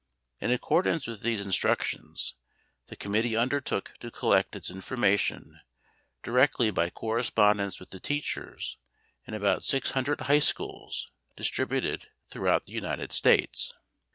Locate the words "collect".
4.09-4.55